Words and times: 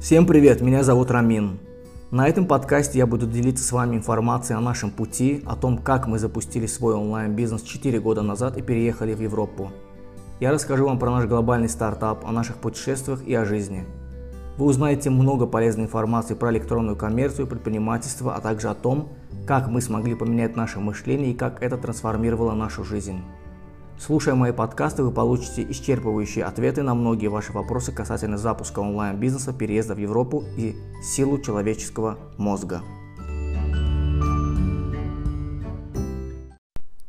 Всем 0.00 0.26
привет, 0.26 0.60
меня 0.60 0.82
зовут 0.82 1.10
Рамин. 1.10 1.58
На 2.10 2.28
этом 2.28 2.46
подкасте 2.46 2.98
я 2.98 3.06
буду 3.06 3.26
делиться 3.26 3.64
с 3.64 3.72
вами 3.72 3.96
информацией 3.96 4.58
о 4.58 4.60
нашем 4.60 4.90
пути, 4.90 5.42
о 5.46 5.56
том, 5.56 5.78
как 5.78 6.06
мы 6.06 6.18
запустили 6.18 6.66
свой 6.66 6.94
онлайн-бизнес 6.94 7.62
4 7.62 7.98
года 8.00 8.20
назад 8.20 8.58
и 8.58 8.62
переехали 8.62 9.14
в 9.14 9.22
Европу. 9.22 9.72
Я 10.38 10.52
расскажу 10.52 10.84
вам 10.84 10.98
про 10.98 11.10
наш 11.10 11.24
глобальный 11.24 11.70
стартап, 11.70 12.26
о 12.26 12.30
наших 12.30 12.56
путешествиях 12.56 13.26
и 13.26 13.34
о 13.34 13.46
жизни. 13.46 13.84
Вы 14.58 14.66
узнаете 14.66 15.08
много 15.08 15.46
полезной 15.46 15.84
информации 15.84 16.34
про 16.34 16.52
электронную 16.52 16.96
коммерцию, 16.96 17.46
предпринимательство, 17.46 18.34
а 18.34 18.40
также 18.40 18.68
о 18.68 18.74
том, 18.74 19.08
как 19.46 19.68
мы 19.68 19.80
смогли 19.80 20.14
поменять 20.14 20.56
наше 20.56 20.78
мышление 20.78 21.32
и 21.32 21.36
как 21.36 21.62
это 21.62 21.78
трансформировало 21.78 22.52
нашу 22.52 22.84
жизнь. 22.84 23.22
Слушая 23.98 24.34
мои 24.34 24.52
подкасты, 24.52 25.02
вы 25.02 25.10
получите 25.10 25.62
исчерпывающие 25.62 26.42
ответы 26.42 26.82
на 26.82 26.94
многие 26.94 27.28
ваши 27.28 27.52
вопросы 27.52 27.92
касательно 27.92 28.36
запуска 28.36 28.80
онлайн-бизнеса, 28.80 29.54
переезда 29.54 29.94
в 29.94 29.98
Европу 29.98 30.44
и 30.58 30.76
силу 31.02 31.38
человеческого 31.38 32.18
мозга. 32.36 32.82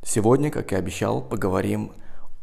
Сегодня, 0.01 0.49
как 0.49 0.71
и 0.71 0.75
обещал, 0.75 1.21
поговорим 1.21 1.91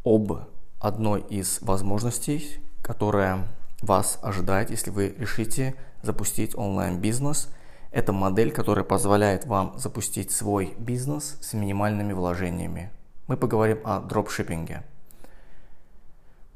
об 0.03 0.33
одной 0.79 1.21
из 1.21 1.59
возможностей, 1.61 2.59
которая 2.83 3.47
вас 3.81 4.19
ожидает, 4.21 4.69
если 4.69 4.91
вы 4.91 5.15
решите 5.17 5.73
запустить 6.03 6.55
онлайн-бизнес. 6.55 7.49
Это 7.91 8.13
модель, 8.13 8.51
которая 8.51 8.85
позволяет 8.85 9.47
вам 9.47 9.73
запустить 9.77 10.29
свой 10.31 10.75
бизнес 10.77 11.37
с 11.41 11.53
минимальными 11.53 12.13
вложениями 12.13 12.91
мы 13.27 13.37
поговорим 13.37 13.79
о 13.83 13.99
дропшиппинге. 13.99 14.83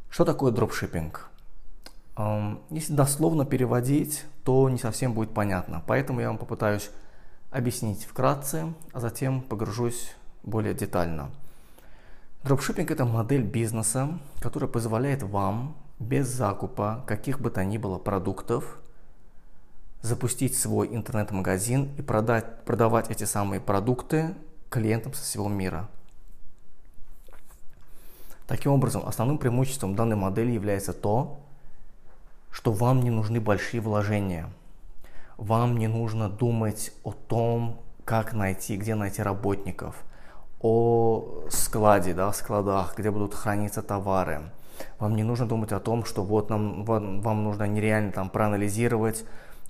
Что 0.09 0.25
такое 0.25 0.51
дропшиппинг? 0.51 1.29
Эм, 2.17 2.61
если 2.69 2.93
дословно 2.93 3.45
переводить, 3.45 4.25
то 4.43 4.69
не 4.69 4.77
совсем 4.77 5.13
будет 5.13 5.33
понятно, 5.33 5.83
поэтому 5.85 6.19
я 6.19 6.27
вам 6.27 6.37
попытаюсь 6.37 6.89
объяснить 7.51 8.03
вкратце, 8.03 8.73
а 8.93 8.99
затем 8.99 9.41
погружусь 9.41 10.13
более 10.43 10.73
детально. 10.73 11.31
Дропшиппинг– 12.43 12.91
это 12.91 13.05
модель 13.05 13.43
бизнеса, 13.43 14.19
которая 14.39 14.69
позволяет 14.69 15.23
вам 15.23 15.75
без 15.99 16.27
закупа 16.27 17.03
каких 17.07 17.41
бы 17.41 17.49
то 17.49 17.63
ни 17.65 17.77
было 17.77 17.97
продуктов 17.97 18.79
запустить 20.01 20.57
свой 20.57 20.95
интернет-магазин 20.95 21.93
и 21.97 22.01
продать, 22.01 22.63
продавать 22.63 23.09
эти 23.09 23.25
самые 23.25 23.59
продукты 23.59 24.33
клиентам 24.69 25.13
со 25.13 25.23
всего 25.23 25.49
мира– 25.49 25.89
Таким 28.49 28.71
образом, 28.71 29.03
основным 29.05 29.37
преимуществом 29.37 29.93
данной 29.95 30.15
модели 30.15 30.49
является 30.49 30.91
то, 30.91 31.37
что 32.49 32.71
вам 32.71 33.03
не 33.03 33.11
нужны 33.11 33.39
большие 33.39 33.79
вложения. 33.79 34.49
Вам 35.37 35.77
не 35.77 35.87
нужно 35.87 36.29
думать 36.29 36.91
о 37.03 37.11
том, 37.11 37.79
как 38.05 38.33
найти, 38.33 38.75
где 38.75 38.95
найти 38.95 39.21
работников, 39.21 40.03
о 40.61 41.43
складе, 41.51 42.15
да, 42.15 42.33
складах, 42.33 42.97
где 42.97 43.11
будут 43.11 43.35
храниться 43.35 43.83
товары. 43.83 44.41
Вам 44.97 45.15
не 45.15 45.23
нужно 45.23 45.47
думать 45.47 45.71
о 45.71 45.79
том, 45.79 46.03
что 46.03 46.23
вот 46.23 46.49
нам, 46.49 46.85
вам, 46.85 47.21
вам 47.21 47.43
нужно 47.43 47.65
нереально 47.67 48.11
там 48.11 48.31
проанализировать 48.31 49.25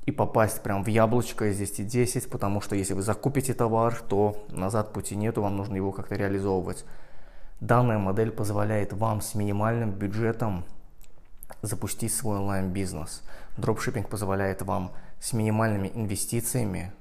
и 0.06 0.12
попасть 0.14 0.64
прям 0.64 0.86
в 0.86 0.88
яблочко 0.88 1.52
из 1.52 1.58
10 1.58 1.86
10, 1.86 2.30
потому 2.30 2.62
что 2.62 2.78
если 2.78 2.94
вы 2.94 3.02
закупите 3.02 3.54
товар, 3.54 4.00
то 4.08 4.38
назад 4.48 4.94
пути 4.94 5.18
нету, 5.18 5.42
вам 5.42 5.58
нужно 5.58 5.76
его 5.76 5.92
как-то 5.92 6.16
реализовывать. 6.16 6.86
Данная 7.62 7.98
модель 7.98 8.32
позволяет 8.32 8.94
вам 8.94 9.22
с 9.22 9.36
минимальным 9.36 9.92
бюджетом 9.92 10.64
запустить 11.62 12.14
свой 12.14 12.38
онлайн-бизнес. 12.38 13.22
Дропшиппинг 13.58 14.08
позволяет 14.08 14.62
вам 14.62 14.94
с 15.20 15.34
минимальными 15.34 15.92
инвестициями 15.94 16.94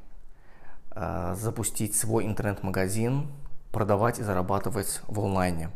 э, 0.91 1.37
запустить 1.39 1.95
свой 1.95 2.27
интернет-магазин, 2.27 3.29
продавать 3.71 4.19
и 4.19 4.25
зарабатывать 4.25 5.01
в 5.07 5.21
онлайне. 5.21 5.71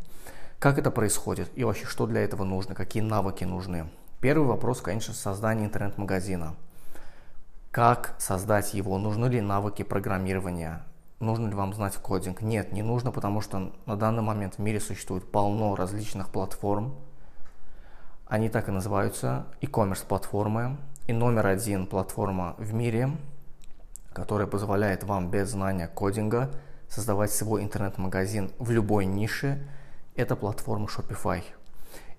Как 0.58 0.78
это 0.78 0.90
происходит 0.90 1.50
и 1.54 1.62
вообще 1.62 1.86
что 1.86 2.06
для 2.06 2.22
этого 2.22 2.42
нужно, 2.42 2.74
какие 2.74 3.02
навыки 3.02 3.44
нужны? 3.44 3.88
Первый 4.20 4.48
вопрос, 4.48 4.80
конечно, 4.80 5.14
создание 5.14 5.66
интернет-магазина. 5.66 6.56
Как 7.70 8.16
создать 8.18 8.74
его? 8.74 8.98
Нужны 8.98 9.26
ли 9.26 9.40
навыки 9.40 9.82
программирования? 9.82 10.82
Нужно 11.22 11.46
ли 11.46 11.54
вам 11.54 11.72
знать 11.72 11.96
кодинг? 11.98 12.42
Нет, 12.42 12.72
не 12.72 12.82
нужно, 12.82 13.12
потому 13.12 13.40
что 13.40 13.72
на 13.86 13.96
данный 13.96 14.24
момент 14.24 14.54
в 14.56 14.58
мире 14.58 14.80
существует 14.80 15.30
полно 15.30 15.76
различных 15.76 16.30
платформ. 16.30 16.96
Они 18.26 18.48
так 18.48 18.68
и 18.68 18.72
называются, 18.72 19.46
e-commerce 19.60 20.04
платформы. 20.04 20.78
И 21.06 21.12
номер 21.12 21.46
один 21.46 21.86
платформа 21.86 22.56
в 22.58 22.74
мире, 22.74 23.12
которая 24.12 24.48
позволяет 24.48 25.04
вам 25.04 25.30
без 25.30 25.50
знания 25.50 25.86
кодинга 25.86 26.50
создавать 26.88 27.30
свой 27.30 27.62
интернет-магазин 27.62 28.50
в 28.58 28.72
любой 28.72 29.04
нише, 29.04 29.64
это 30.16 30.34
платформа 30.34 30.88
Shopify. 30.88 31.44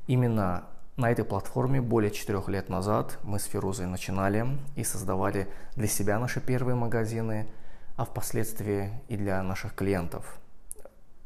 Именно 0.08 0.64
на 0.96 1.12
этой 1.12 1.26
платформе 1.26 1.82
более 1.82 2.12
четырех 2.12 2.48
лет 2.48 2.70
назад 2.70 3.20
мы 3.24 3.40
с 3.40 3.44
Фирузой 3.44 3.86
начинали 3.86 4.48
и 4.78 4.86
создавали 4.86 5.50
для 5.76 5.88
себя 5.88 6.20
наши 6.20 6.40
первые 6.40 6.76
магазины– 6.76 7.48
а 7.96 8.06
впоследствии 8.06 8.92
и 9.08 9.18
для 9.18 9.42
наших 9.44 9.76
клиентов. 9.76 10.40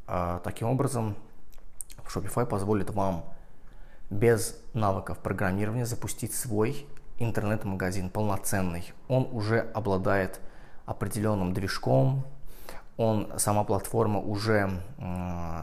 А, 0.05 0.39
таким 0.43 0.67
образом, 0.67 1.15
Shopify 2.05 2.45
позволит 2.45 2.89
вам 2.89 3.25
без 4.09 4.59
навыков 4.73 5.19
программирования 5.19 5.85
запустить 5.85 6.33
свой 6.33 6.87
интернет-магазин 7.19 8.09
полноценный. 8.09 8.93
Он 9.07 9.27
уже 9.31 9.59
обладает 9.73 10.39
определенным 10.85 11.53
движком, 11.53 12.25
он, 12.95 13.31
сама 13.37 13.63
платформа 13.63 14.19
уже 14.19 14.81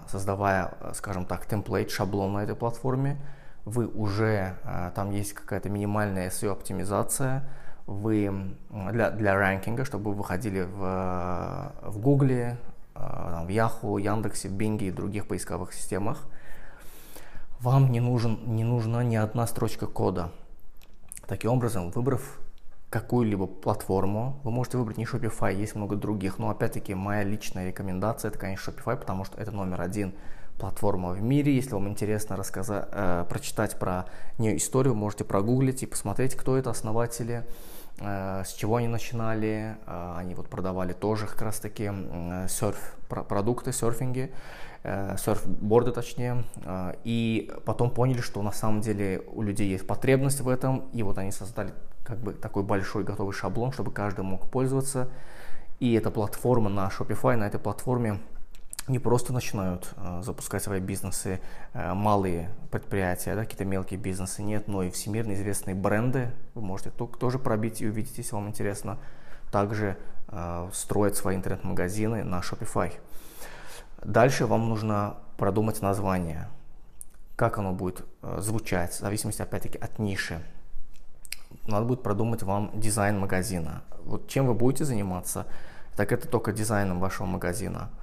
создавая, 0.09 0.73
скажем 0.95 1.25
так, 1.25 1.47
темплейт, 1.47 1.91
шаблон 1.91 2.35
на 2.35 2.45
этой 2.45 2.55
платформе, 2.55 3.19
вы 3.65 3.87
уже, 3.87 4.57
а, 4.65 4.91
там 4.91 5.11
есть 5.11 5.33
какая-то 5.33 5.71
минимальная 5.71 6.29
SEO-оптимизация, 6.29 7.49
вы 7.87 8.57
для, 8.71 9.11
для 9.11 9.37
ранкинга, 9.37 9.85
чтобы 9.85 10.11
вы 10.11 10.19
выходили 10.19 10.63
в, 10.63 11.73
в 11.83 11.99
Гугле, 11.99 12.59
в 12.95 13.49
Яху, 13.49 13.99
Яндексе, 13.99 14.49
Бинге 14.49 14.89
и 14.89 14.91
других 14.91 15.27
поисковых 15.27 15.73
системах, 15.73 16.27
вам 17.61 17.91
не, 17.91 18.01
нужен, 18.01 18.39
не 18.47 18.65
нужна 18.65 19.03
ни 19.03 19.17
одна 19.17 19.47
строчка 19.47 19.87
кода. 19.87 20.31
Таким 21.27 21.51
образом, 21.53 21.91
выбрав 21.91 22.39
какую-либо 22.91 23.47
платформу, 23.47 24.39
вы 24.45 24.51
можете 24.51 24.79
выбрать 24.79 24.99
не 24.99 25.05
Shopify, 25.05 25.55
есть 25.55 25.75
много 25.75 25.97
других, 25.97 26.39
но 26.39 26.51
опять-таки 26.51 26.95
моя 26.95 27.25
личная 27.25 27.67
рекомендация 27.67 28.29
это, 28.29 28.39
конечно, 28.39 28.71
Shopify, 28.71 28.97
потому 28.97 29.25
что 29.25 29.41
это 29.41 29.51
номер 29.51 29.81
один 29.81 30.15
платформа 30.59 31.11
в 31.11 31.23
мире. 31.23 31.55
Если 31.55 31.73
вам 31.73 31.89
интересно 31.89 32.37
рассказать, 32.37 32.87
э, 32.93 33.25
прочитать 33.29 33.79
про 33.79 34.07
нее 34.39 34.57
историю, 34.57 34.95
можете 34.95 35.25
прогуглить 35.25 35.83
и 35.83 35.87
посмотреть, 35.87 36.35
кто 36.35 36.57
это 36.57 36.71
основатели, 36.71 37.45
Э, 38.01 38.43
с 38.45 38.53
чего 38.53 38.77
они 38.77 38.89
начинали. 38.89 39.77
Э, 39.87 40.15
они 40.17 40.35
вот 40.35 40.49
продавали 40.49 40.93
тоже 40.93 41.27
как 41.27 41.43
раз 41.43 41.61
таки 41.61 41.91
серф 42.49 42.97
продукты, 43.09 43.73
серфинги, 43.73 44.33
э, 44.83 45.17
серфборды 45.19 45.93
точнее. 45.93 46.45
И 47.05 47.53
потом 47.65 47.91
поняли, 47.91 48.21
что 48.21 48.43
на 48.43 48.53
самом 48.53 48.81
деле 48.81 49.23
у 49.33 49.43
людей 49.43 49.69
есть 49.69 49.87
потребность 49.87 50.41
в 50.41 50.49
этом. 50.49 50.89
И 50.93 51.03
вот 51.03 51.19
они 51.19 51.31
создали 51.31 51.73
как 52.05 52.19
бы 52.19 52.33
такой 52.33 52.63
большой 52.63 53.05
готовый 53.05 53.33
шаблон, 53.33 53.73
чтобы 53.73 53.93
каждый 53.93 54.25
мог 54.25 54.51
пользоваться. 54.51 55.09
И 55.81 55.93
эта 55.95 56.11
платформа 56.11 56.71
на 56.71 56.89
Shopify, 56.89 57.37
на 57.37 57.47
этой 57.47 57.61
платформе 57.61 58.19
не 58.89 58.99
просто 58.99 59.33
начинают 59.33 59.93
э, 59.97 60.21
запускать 60.23 60.63
свои 60.63 60.81
бизнесы, 60.81 61.41
э, 61.73 61.95
малые 61.95 62.51
предприятия, 62.71 63.35
да, 63.35 63.43
какие-то 63.43 63.65
мелкие 63.65 63.99
бизнесы, 63.99 64.43
нет, 64.43 64.69
но 64.69 64.83
и 64.83 64.91
всемирно 64.91 65.33
известные 65.33 65.75
бренды, 65.75 66.31
вы 66.55 66.63
можете 66.63 66.91
то, 66.91 67.07
тоже 67.07 67.39
пробить 67.39 67.81
и 67.81 67.89
увидеть, 67.89 68.19
если 68.19 68.35
вам 68.35 68.49
интересно, 68.49 68.99
также 69.51 69.97
э, 70.29 70.69
строить 70.73 71.17
свои 71.17 71.37
интернет-магазины 71.37 72.25
на 72.25 72.41
Shopify. 72.41 72.93
Дальше 74.03 74.47
вам 74.47 74.69
нужно 74.69 75.17
продумать 75.39 75.81
название, 75.81 76.49
как 77.37 77.59
оно 77.59 77.73
будет 77.73 78.05
э, 78.21 78.37
звучать, 78.41 78.93
в 78.93 78.99
зависимости, 78.99 79.41
опять-таки, 79.41 79.79
от 79.79 79.99
ниши. 79.99 80.43
Надо 81.67 81.87
будет 81.87 82.03
продумать 82.03 82.43
вам 82.43 82.71
дизайн 82.75 83.19
магазина. 83.19 83.83
Вот 84.05 84.29
чем 84.29 84.47
вы 84.47 84.53
будете 84.53 84.85
заниматься, 84.85 85.47
так 85.97 86.13
это 86.13 86.29
только 86.29 86.53
дизайном 86.53 87.01
вашего 87.01 87.25
магазина– 87.25 87.89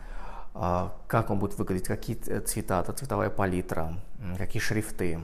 как 0.54 1.30
он 1.30 1.40
будет 1.40 1.58
выглядеть, 1.58 1.88
какие 1.88 2.16
цвета, 2.16 2.82
это 2.82 2.94
цветовая 2.94 3.30
палитра, 3.30 3.94
какие 4.38 4.62
шрифты. 4.62 5.20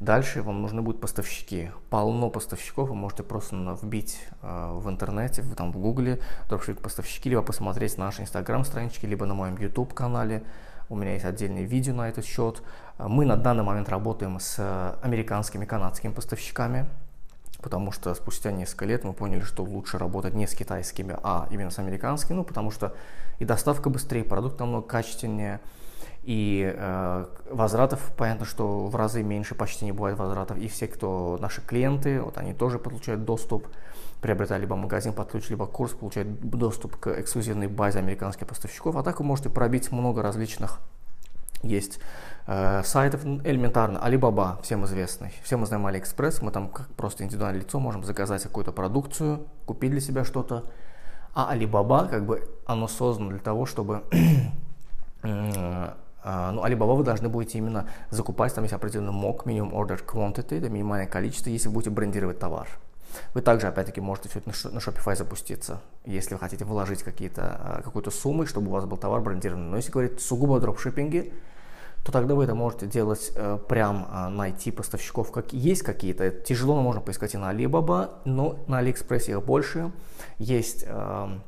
Дальше 0.00 0.42
вам 0.42 0.62
нужны 0.62 0.80
будут 0.80 1.00
поставщики. 1.00 1.72
Полно 1.90 2.30
поставщиков, 2.30 2.88
вы 2.88 2.94
можете 2.94 3.24
просто 3.24 3.56
вбить 3.82 4.20
а, 4.42 4.72
в 4.78 4.88
интернете, 4.88 5.42
там 5.56 5.72
в 5.72 5.78
гугле 5.78 6.20
дропшиппинг 6.48 6.80
поставщики, 6.80 7.28
либо 7.28 7.42
посмотреть 7.42 7.98
наши 7.98 8.22
инстаграм 8.22 8.64
странички, 8.64 9.06
либо 9.06 9.26
на 9.26 9.34
моем 9.34 9.56
YouTube 9.56 9.94
канале. 9.94 10.44
У 10.88 10.94
меня 10.94 11.14
есть 11.14 11.24
отдельное 11.24 11.64
видео 11.64 11.94
на 11.94 12.08
этот 12.08 12.24
счет. 12.24 12.62
Мы 12.98 13.26
на 13.26 13.36
данный 13.36 13.64
момент 13.64 13.88
работаем 13.88 14.38
с 14.38 14.96
американскими, 15.02 15.64
канадскими 15.64 16.12
поставщиками. 16.12 16.86
Потому 17.60 17.92
что 17.92 18.14
спустя 18.14 18.52
несколько 18.52 18.84
лет 18.84 19.04
мы 19.04 19.12
поняли, 19.12 19.40
что 19.40 19.62
лучше 19.62 19.98
работать 19.98 20.34
не 20.34 20.46
с 20.46 20.54
китайскими, 20.54 21.16
а 21.22 21.48
именно 21.50 21.70
с 21.70 21.78
американскими, 21.78 22.36
ну, 22.36 22.44
потому 22.44 22.70
что 22.70 22.94
и 23.38 23.44
доставка 23.44 23.90
быстрее, 23.90 24.24
продукт 24.24 24.58
намного 24.58 24.86
качественнее, 24.86 25.60
и 26.22 26.74
э, 26.76 27.26
возвратов, 27.50 28.12
понятно, 28.16 28.44
что 28.44 28.86
в 28.86 28.96
разы 28.96 29.22
меньше, 29.22 29.54
почти 29.54 29.86
не 29.86 29.92
бывает 29.92 30.18
возвратов. 30.18 30.58
И 30.58 30.68
все, 30.68 30.86
кто 30.86 31.38
наши 31.40 31.62
клиенты, 31.62 32.20
вот 32.20 32.36
они 32.36 32.52
тоже 32.52 32.78
получают 32.78 33.24
доступ, 33.24 33.66
приобретая 34.20 34.58
либо 34.58 34.76
магазин 34.76 35.14
под 35.14 35.32
либо 35.48 35.66
курс, 35.66 35.92
получают 35.92 36.28
доступ 36.40 36.96
к 36.96 37.18
эксклюзивной 37.20 37.68
базе 37.68 38.00
американских 38.00 38.46
поставщиков. 38.46 38.96
А 38.96 39.02
так 39.02 39.20
вы 39.20 39.24
можете 39.24 39.48
пробить 39.48 39.90
много 39.90 40.20
различных 40.20 40.80
есть 41.62 42.00
э, 42.46 42.82
сайтов 42.84 43.24
элементарно. 43.24 43.98
Alibaba, 43.98 44.60
всем 44.62 44.84
известный. 44.84 45.32
Все 45.42 45.56
мы 45.56 45.66
знаем 45.66 45.86
AliExpress, 45.86 46.38
мы 46.42 46.50
там 46.50 46.68
как 46.68 46.88
просто 46.94 47.24
индивидуальное 47.24 47.62
лицо 47.62 47.80
можем 47.80 48.04
заказать 48.04 48.42
какую-то 48.42 48.72
продукцию, 48.72 49.46
купить 49.66 49.90
для 49.90 50.00
себя 50.00 50.24
что-то. 50.24 50.64
А 51.34 51.54
Alibaba, 51.54 52.08
как 52.08 52.26
бы, 52.26 52.48
оно 52.66 52.88
создано 52.88 53.30
для 53.30 53.38
того, 53.38 53.66
чтобы 53.66 54.02
А, 55.22 55.96
ну, 56.52 56.64
Alibaba 56.64 56.96
вы 56.96 57.04
должны 57.04 57.28
будете 57.28 57.58
именно 57.58 57.88
закупать, 58.10 58.54
там 58.54 58.64
есть 58.64 58.74
определенный 58.74 59.12
MOC, 59.12 59.44
Minimum 59.44 59.72
Order 59.72 60.04
Quantity, 60.04 60.58
это 60.58 60.68
минимальное 60.68 61.06
количество, 61.06 61.50
если 61.50 61.68
будете 61.68 61.90
брендировать 61.90 62.38
товар. 62.38 62.68
Вы 63.34 63.42
также, 63.42 63.66
опять-таки, 63.66 64.00
можете 64.00 64.28
все 64.28 64.40
это 64.40 64.48
на 64.48 64.78
Shopify 64.78 65.16
запуститься, 65.16 65.80
если 66.04 66.34
вы 66.34 66.40
хотите 66.40 66.64
вложить 66.64 67.02
какие-то, 67.02 67.42
а, 67.42 67.82
какую-то 67.82 68.10
сумму, 68.10 68.46
чтобы 68.46 68.68
у 68.68 68.70
вас 68.70 68.84
был 68.84 68.96
товар 68.96 69.20
брендированный. 69.20 69.70
Но 69.70 69.76
если 69.76 69.90
говорить 69.90 70.20
сугубо 70.20 70.56
о 70.56 70.60
дропшиппинге, 70.60 71.32
то 72.04 72.12
тогда 72.12 72.34
вы 72.34 72.44
это 72.44 72.54
можете 72.54 72.86
делать 72.86 73.32
э, 73.34 73.58
прям 73.68 74.08
э, 74.10 74.28
найти 74.28 74.70
поставщиков, 74.70 75.32
как 75.32 75.52
есть 75.52 75.82
какие-то. 75.82 76.30
Тяжело, 76.30 76.76
но 76.76 76.82
можно 76.82 77.00
поискать 77.00 77.34
и 77.34 77.38
на 77.38 77.52
Alibaba, 77.52 78.12
но 78.24 78.58
на 78.66 78.82
AliExpress 78.82 79.30
их 79.30 79.44
больше. 79.44 79.90
Есть 80.38 80.84
э, 80.86 81.38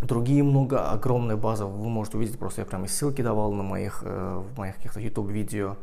Другие 0.00 0.42
много, 0.42 0.90
огромная 0.90 1.36
база, 1.36 1.64
вы 1.64 1.88
можете 1.88 2.18
увидеть, 2.18 2.38
просто 2.38 2.60
я 2.60 2.66
прям 2.66 2.84
и 2.84 2.88
ссылки 2.88 3.22
давал 3.22 3.52
на 3.52 3.62
моих, 3.62 4.02
э, 4.04 4.42
в 4.44 4.58
моих 4.58 4.76
каких-то 4.76 5.00
YouTube 5.00 5.30
видео. 5.30 5.76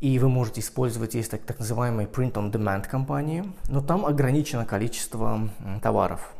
И 0.00 0.18
вы 0.20 0.28
можете 0.28 0.60
использовать, 0.60 1.14
есть 1.14 1.30
так, 1.30 1.42
так 1.42 1.58
называемые 1.58 2.06
print 2.06 2.34
on 2.34 2.52
demand 2.52 2.88
компании, 2.88 3.44
но 3.68 3.80
там 3.80 4.06
ограничено 4.06 4.64
количество 4.64 5.48
товаров. 5.82 6.34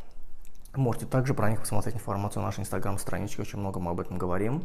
Можете 0.76 1.06
также 1.06 1.34
про 1.34 1.50
них 1.50 1.60
посмотреть 1.60 1.96
информацию 1.96 2.43
на 2.43 2.49
нашей 2.49 2.60
инстаграм-страничке, 2.60 3.43
очень 3.43 3.58
много 3.58 3.81
мы 3.81 3.90
об 3.90 4.00
этом 4.00 4.16
говорим. 4.16 4.62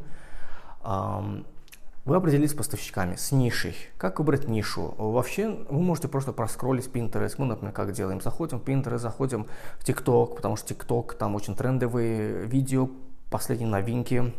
Вы 2.06 2.18
определились 2.18 2.51
с 2.51 2.54
поставщиками, 2.54 3.16
с 3.16 3.31
нишей. 3.31 3.75
Как 3.98 4.19
выбрать 4.19 4.48
нишу? 4.48 4.94
Вообще, 4.98 5.50
вы 5.69 5.80
можете 5.80 6.10
просто 6.10 6.34
проскролить 6.34 6.88
Pinterest. 6.88 7.36
Мы, 7.38 7.45
например, 7.45 7.74
как 7.74 7.94
делаем? 7.94 8.19
Заходим 8.19 8.60
в 8.60 8.63
Pinterest, 8.63 8.98
заходим 8.98 9.48
в 9.80 9.88
TikTok, 9.88 10.36
потому 10.36 10.57
что 10.57 10.74
TikTok, 10.74 11.16
там 11.16 11.34
очень 11.34 11.56
трендовые 11.56 12.45
видео, 12.45 12.90
последние 13.31 13.69
новинки 13.69 14.34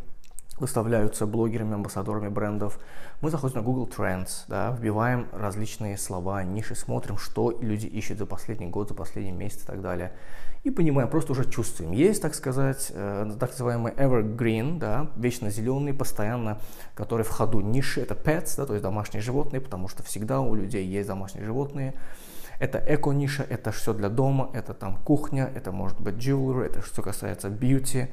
выставляются 0.58 1.26
блогерами, 1.26 1.74
амбассадорами 1.74 2.28
брендов. 2.28 2.78
Мы 3.20 3.30
заходим 3.30 3.56
на 3.56 3.62
Google 3.62 3.88
Trends, 3.88 4.44
да, 4.48 4.70
вбиваем 4.70 5.28
различные 5.32 5.96
слова, 5.96 6.42
ниши, 6.44 6.74
смотрим, 6.74 7.18
что 7.18 7.56
люди 7.60 7.86
ищут 7.86 8.18
за 8.18 8.26
последний 8.26 8.66
год, 8.66 8.88
за 8.88 8.94
последний 8.94 9.32
месяц 9.32 9.62
и 9.64 9.66
так 9.66 9.82
далее 9.82 10.12
и 10.64 10.70
понимаем, 10.70 11.10
просто 11.10 11.32
уже 11.32 11.48
чувствуем. 11.48 11.92
Есть, 11.92 12.22
так 12.22 12.34
сказать, 12.34 12.90
э, 12.90 13.30
так 13.38 13.50
называемый 13.50 13.92
evergreen, 13.92 14.78
да, 14.78 15.10
вечно 15.14 15.50
зеленый, 15.50 15.92
постоянно, 15.92 16.58
который 16.94 17.22
в 17.22 17.28
ходу 17.28 17.60
ниши, 17.60 18.00
это 18.00 18.14
pets, 18.14 18.54
да, 18.56 18.64
то 18.64 18.72
есть 18.72 18.82
домашние 18.82 19.22
животные, 19.22 19.60
потому 19.60 19.88
что 19.88 20.02
всегда 20.02 20.40
у 20.40 20.54
людей 20.54 20.86
есть 20.86 21.06
домашние 21.06 21.44
животные. 21.44 21.94
Это 22.60 22.78
эко-ниша, 22.78 23.42
это 23.42 23.72
все 23.72 23.92
для 23.92 24.08
дома, 24.08 24.50
это 24.54 24.72
там 24.72 24.96
кухня, 24.96 25.50
это 25.54 25.70
может 25.70 26.00
быть 26.00 26.14
jewelry, 26.14 26.64
это 26.64 26.80
что 26.80 27.02
касается 27.02 27.48
beauty. 27.48 28.08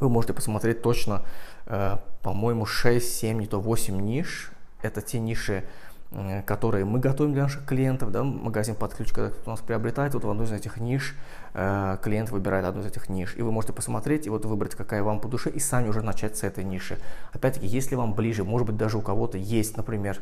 Вы 0.00 0.08
можете 0.08 0.32
посмотреть 0.32 0.82
точно, 0.82 1.22
э, 1.66 1.96
по-моему, 2.22 2.66
6, 2.66 3.14
7, 3.14 3.38
не 3.38 3.46
то 3.46 3.60
8 3.60 4.00
ниш. 4.00 4.52
Это 4.82 5.02
те 5.02 5.20
ниши, 5.20 5.64
Э, 6.12 6.42
которые 6.42 6.84
мы 6.84 6.98
готовим 6.98 7.34
для 7.34 7.44
наших 7.44 7.64
клиентов, 7.64 8.10
да, 8.10 8.24
магазин 8.24 8.74
под 8.74 8.94
ключ, 8.94 9.12
когда 9.12 9.30
кто-то 9.30 9.48
у 9.48 9.52
нас 9.52 9.60
приобретает, 9.60 10.14
вот 10.14 10.24
в 10.24 10.30
одну 10.30 10.42
из 10.42 10.50
этих 10.50 10.78
ниш 10.78 11.14
э, 11.54 11.98
клиент 12.02 12.30
выбирает 12.30 12.64
одну 12.64 12.80
из 12.80 12.86
этих 12.86 13.08
ниш, 13.08 13.36
и 13.36 13.42
вы 13.42 13.52
можете 13.52 13.72
посмотреть 13.72 14.26
и 14.26 14.30
вот 14.30 14.44
выбрать, 14.44 14.74
какая 14.74 15.04
вам 15.04 15.20
по 15.20 15.28
душе, 15.28 15.50
и 15.50 15.60
сами 15.60 15.88
уже 15.88 16.02
начать 16.02 16.36
с 16.36 16.42
этой 16.42 16.64
ниши. 16.64 16.98
Опять-таки, 17.32 17.66
если 17.68 17.94
вам 17.94 18.14
ближе, 18.14 18.42
может 18.42 18.66
быть, 18.66 18.76
даже 18.76 18.98
у 18.98 19.02
кого-то 19.02 19.38
есть, 19.38 19.76
например, 19.76 20.18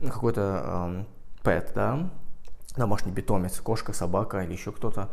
какой-то 0.00 1.04
э, 1.42 1.48
pet, 1.48 1.72
да, 1.74 2.08
домашний 2.76 3.10
питомец, 3.10 3.58
кошка, 3.58 3.92
собака 3.92 4.44
или 4.44 4.52
еще 4.52 4.70
кто-то, 4.70 5.08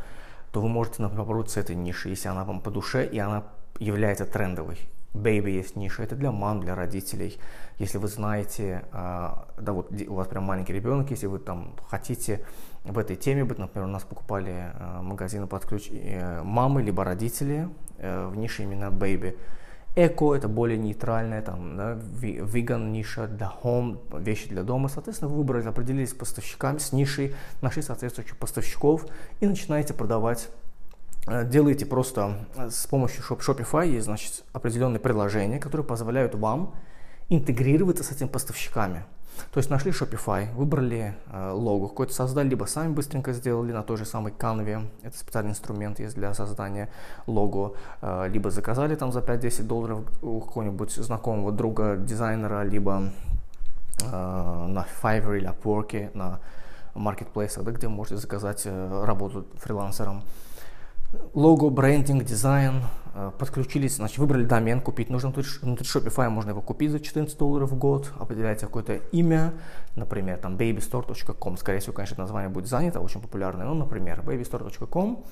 то 0.52 0.62
вы 0.62 0.70
можете, 0.70 1.02
например, 1.02 1.24
попробовать 1.24 1.50
с 1.50 1.58
этой 1.58 1.76
ниши, 1.76 2.10
если 2.10 2.28
она 2.28 2.44
вам 2.44 2.62
по 2.62 2.70
душе 2.70 3.04
и 3.04 3.18
она 3.18 3.46
является 3.80 4.26
трендовой. 4.26 4.78
Baby 5.14 5.52
есть 5.52 5.76
ниша, 5.76 6.04
это 6.04 6.16
для 6.16 6.32
мам, 6.32 6.62
для 6.62 6.76
родителей. 6.76 7.40
Если 7.80 7.98
вы 7.98 8.08
знаете, 8.08 8.84
а, 8.92 9.48
да 9.58 9.74
вот 9.74 9.92
у 10.08 10.14
вас 10.14 10.28
прям 10.28 10.44
маленький 10.44 10.74
ребенок, 10.74 11.10
если 11.10 11.28
вы 11.28 11.40
там 11.40 11.76
хотите 11.90 12.46
в 12.84 12.98
этой 12.98 13.16
теме 13.16 13.44
быть, 13.44 13.58
например, 13.58 13.88
у 13.88 13.92
нас 13.92 14.04
покупали 14.04 14.72
а, 14.74 15.02
магазины 15.02 15.48
под 15.48 15.66
ключ 15.66 15.90
э, 15.92 16.42
мамы 16.44 16.82
либо 16.84 17.04
родители 17.04 17.70
э, 17.98 18.28
в 18.28 18.38
нише 18.38 18.64
именно 18.64 18.86
Baby. 18.86 19.38
Эко 19.96 20.36
это 20.36 20.48
более 20.48 20.78
нейтральная, 20.78 21.42
там, 21.42 21.76
да, 21.76 21.98
веган 22.00 22.92
ниша 22.92 23.28
для 23.28 23.52
home, 23.64 23.98
вещи 24.22 24.48
для 24.48 24.62
дома. 24.62 24.90
Соответственно, 24.90 25.32
вы 25.32 25.38
выбрали, 25.38 25.68
определились 25.68 26.12
с 26.12 26.14
поставщиками, 26.14 26.78
с 26.78 26.92
нишей, 26.92 27.34
нашли 27.62 27.82
соответствующих 27.82 28.38
поставщиков 28.38 29.08
и 29.40 29.48
начинаете 29.48 29.96
продавать 29.96 30.50
делаете 31.28 31.86
просто 31.86 32.48
э, 32.56 32.70
с 32.70 32.88
помощью 32.88 33.24
Shopify, 33.24 33.88
есть 33.88 34.06
значит, 34.06 34.44
определенные 34.54 35.00
приложения, 35.00 35.60
которые 35.60 35.86
позволяют 35.86 36.36
вам 36.36 36.74
интегрироваться 37.30 38.04
с 38.04 38.12
этими 38.12 38.28
поставщиками. 38.28 39.04
То 39.52 39.60
есть 39.60 39.70
нашли 39.70 39.92
Shopify, 39.92 40.52
выбрали 40.56 41.16
э, 41.32 41.52
лого 41.52 41.90
какой-то, 41.90 42.14
создали, 42.14 42.50
либо 42.50 42.66
сами 42.66 42.94
быстренько 42.94 43.34
сделали 43.34 43.72
на 43.72 43.84
той 43.84 43.98
же 43.98 44.06
самой 44.06 44.32
Canva, 44.32 44.88
это 45.04 45.18
специальный 45.18 45.52
инструмент 45.52 46.00
есть 46.00 46.16
для 46.16 46.34
создания 46.34 46.90
лого, 47.28 47.76
э, 48.02 48.30
либо 48.30 48.50
заказали 48.50 48.96
там 48.96 49.12
за 49.12 49.20
5-10 49.20 49.64
долларов 49.64 50.00
у 50.22 50.40
какого-нибудь 50.40 50.92
знакомого 50.92 51.52
друга 51.52 51.98
дизайнера, 51.98 52.64
либо 52.64 53.12
э, 54.02 54.06
на 54.12 54.86
Fiverr 55.02 55.38
или 55.38 55.50
Upwork, 55.50 56.10
на 56.16 56.40
маркетплейсах, 56.96 57.64
да, 57.64 57.72
где 57.72 57.88
можете 57.88 58.18
заказать 58.18 58.64
э, 58.66 59.04
работу 59.06 59.46
фрилансером 59.58 60.24
лого, 61.34 61.70
брендинг, 61.70 62.24
дизайн, 62.24 62.82
э, 63.14 63.32
подключились, 63.38 63.96
значит, 63.96 64.18
выбрали 64.18 64.46
домен 64.46 64.82
купить. 64.82 65.10
Нужно 65.10 65.30
внутри 65.30 65.86
Shopify, 65.86 66.30
можно 66.30 66.52
его 66.52 66.62
купить 66.62 66.92
за 66.92 67.00
14 67.00 67.38
долларов 67.38 67.72
в 67.72 67.78
год, 67.78 68.12
определяете 68.20 68.66
какое-то 68.66 68.96
имя, 69.12 69.54
например, 69.96 70.38
там 70.38 70.56
babystore.com, 70.56 71.58
скорее 71.58 71.80
всего, 71.80 71.94
конечно, 71.94 72.18
название 72.18 72.50
будет 72.50 72.68
занято, 72.68 73.00
очень 73.00 73.22
популярное, 73.22 73.66
ну, 73.66 73.74
например, 73.74 74.22
babystore.com. 74.22 75.24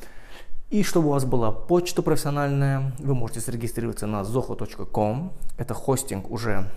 И 0.71 0.81
чтобы 0.83 1.07
у 1.07 1.11
вас 1.11 1.25
была 1.25 1.51
почта 1.51 2.01
профессиональная, 2.01 2.91
вы 2.97 3.13
можете 3.13 3.39
зарегистрироваться 3.39 4.07
на 4.07 4.21
zoho.com, 4.21 5.31
это 5.57 5.73
хостинг 5.73 6.31
уже 6.31 6.67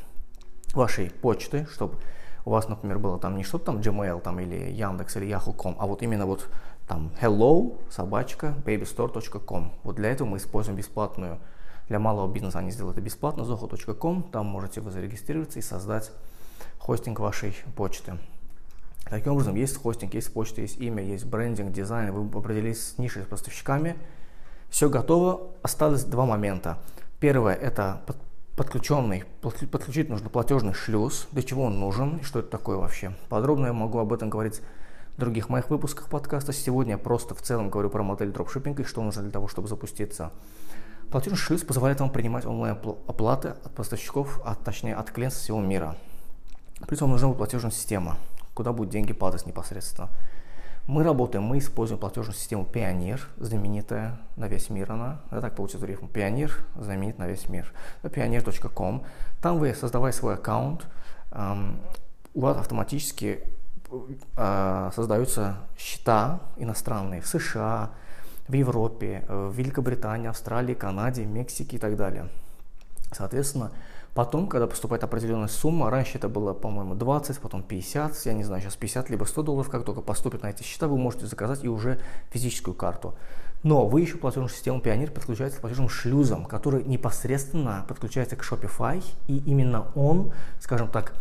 вашей 0.74 1.10
почты, 1.10 1.66
чтобы 1.72 1.94
у 2.44 2.50
вас, 2.50 2.68
например, 2.68 2.98
было 2.98 3.18
там 3.18 3.36
не 3.36 3.44
что-то 3.44 3.66
там 3.66 3.78
Gmail 3.78 4.20
там, 4.20 4.40
или 4.40 4.70
Яндекс 4.70 5.16
или 5.16 5.26
Yahoo.com, 5.26 5.76
а 5.78 5.86
вот 5.86 6.02
именно 6.02 6.26
вот 6.26 6.48
там 6.88 7.12
hello 7.20 7.78
собачка 7.90 8.54
babystore.com. 8.64 9.72
Вот 9.84 9.96
для 9.96 10.10
этого 10.10 10.26
мы 10.26 10.38
используем 10.38 10.76
бесплатную, 10.76 11.38
для 11.88 11.98
малого 11.98 12.32
бизнеса 12.32 12.58
они 12.58 12.70
сделают 12.70 12.96
это 12.96 13.04
бесплатно, 13.04 13.42
zoho.com, 13.42 14.24
там 14.24 14.46
можете 14.46 14.80
вы 14.80 14.90
зарегистрироваться 14.90 15.58
и 15.58 15.62
создать 15.62 16.10
хостинг 16.78 17.20
вашей 17.20 17.54
почты. 17.76 18.18
Таким 19.04 19.32
образом, 19.32 19.54
есть 19.54 19.76
хостинг, 19.76 20.14
есть 20.14 20.32
почта, 20.32 20.60
есть 20.60 20.78
имя, 20.78 21.02
есть 21.02 21.24
брендинг, 21.24 21.72
дизайн, 21.72 22.12
вы 22.12 22.38
определились 22.38 22.88
с 22.88 22.98
нишей, 22.98 23.22
с 23.22 23.26
поставщиками, 23.26 23.96
все 24.68 24.90
готово, 24.90 25.48
осталось 25.62 26.04
два 26.04 26.26
момента. 26.26 26.78
Первое– 27.20 27.54
это 27.54 28.02
подключенный, 28.56 29.24
подключить 29.40 30.08
нужно 30.10 30.28
платежный 30.28 30.74
шлюз, 30.74 31.28
для 31.32 31.42
чего 31.42 31.64
он 31.64 31.80
нужен, 31.80 32.22
что 32.22 32.40
это 32.40 32.48
такое 32.48 32.76
вообще. 32.76 33.14
Подробно 33.28 33.66
я 33.66 33.72
могу 33.72 33.98
об 33.98 34.12
этом 34.12 34.28
говорить 34.28 34.60
других 35.18 35.48
моих 35.48 35.68
выпусках 35.68 36.08
подкаста. 36.08 36.52
Сегодня 36.52 36.92
я 36.92 36.98
просто 36.98 37.34
в 37.34 37.42
целом 37.42 37.70
говорю 37.70 37.90
про 37.90 38.02
модель 38.02 38.30
дропшиппинга 38.30 38.82
и 38.82 38.86
что 38.86 39.02
нужно 39.02 39.22
для 39.22 39.32
того, 39.32 39.48
чтобы 39.48 39.66
запуститься. 39.66 40.30
Платежный 41.10 41.38
шлюз 41.38 41.62
позволяет 41.62 42.00
вам 42.00 42.10
принимать 42.10 42.46
онлайн-оплаты 42.46 43.48
от 43.48 43.74
поставщиков, 43.74 44.40
а 44.44 44.54
точнее 44.54 44.94
от 44.94 45.10
клиентов 45.10 45.40
всего 45.40 45.60
мира. 45.60 45.96
Плюс 46.86 47.00
вам 47.00 47.10
нужна 47.10 47.32
платежная 47.32 47.72
система, 47.72 48.16
куда 48.54 48.72
будут 48.72 48.92
деньги 48.92 49.12
падать 49.12 49.44
непосредственно. 49.44 50.08
Мы 50.86 51.02
работаем, 51.02 51.44
мы 51.44 51.58
используем 51.58 51.98
платежную 51.98 52.34
систему 52.34 52.66
Pioneer, 52.72 53.20
знаменитая 53.38 54.18
на 54.36 54.46
весь 54.46 54.70
мир 54.70 54.92
она. 54.92 55.20
Да, 55.30 55.40
так 55.40 55.56
получится 55.56 55.84
рифм. 55.84 56.06
Pioneer, 56.06 56.52
знаменит 56.76 57.18
на 57.18 57.26
весь 57.26 57.48
мир. 57.48 57.72
Pioneer.com. 58.04 59.04
Там 59.42 59.58
вы, 59.58 59.74
создавая 59.74 60.12
свой 60.12 60.34
аккаунт, 60.34 60.86
эм, 61.32 61.80
у 62.34 62.40
вас 62.40 62.56
автоматически 62.56 63.42
создаются 64.94 65.58
счета 65.76 66.40
иностранные 66.56 67.20
в 67.20 67.26
США, 67.26 67.90
в 68.48 68.52
Европе, 68.52 69.24
в 69.28 69.52
Великобритании, 69.52 70.28
Австралии, 70.28 70.74
Канаде, 70.74 71.24
Мексике 71.24 71.76
и 71.76 71.78
так 71.78 71.96
далее. 71.96 72.28
Соответственно, 73.12 73.72
потом, 74.14 74.48
когда 74.48 74.66
поступает 74.66 75.04
определенная 75.04 75.48
сумма, 75.48 75.90
раньше 75.90 76.18
это 76.18 76.28
было, 76.28 76.52
по-моему, 76.52 76.94
20, 76.94 77.38
потом 77.38 77.62
50, 77.62 78.26
я 78.26 78.32
не 78.32 78.44
знаю, 78.44 78.62
сейчас 78.62 78.76
50 78.76 79.10
либо 79.10 79.24
100 79.24 79.42
долларов, 79.42 79.70
как 79.70 79.84
только 79.84 80.00
поступит 80.00 80.42
на 80.42 80.48
эти 80.48 80.62
счета, 80.62 80.88
вы 80.88 80.98
можете 80.98 81.26
заказать 81.26 81.64
и 81.64 81.68
уже 81.68 82.00
физическую 82.30 82.74
карту. 82.74 83.14
Но 83.62 83.86
вы 83.86 84.02
еще 84.02 84.16
платежную 84.18 84.50
систему 84.50 84.80
Пионер 84.80 85.10
подключаете 85.10 85.56
к 85.56 85.60
платежным 85.60 85.88
шлюзам, 85.88 86.44
который 86.44 86.84
непосредственно 86.84 87.84
подключается 87.88 88.36
к 88.36 88.42
Shopify, 88.42 89.04
и 89.26 89.38
именно 89.38 89.86
он, 89.94 90.32
скажем 90.60 90.88
так, 90.88 91.12
э, 91.12 91.14